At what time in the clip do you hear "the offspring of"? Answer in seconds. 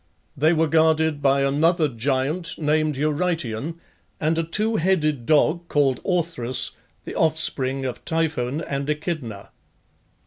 7.03-8.03